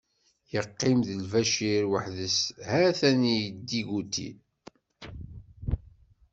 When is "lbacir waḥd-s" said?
1.21-2.39